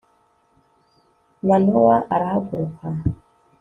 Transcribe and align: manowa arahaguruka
manowa 1.47 1.95
arahaguruka 2.13 2.87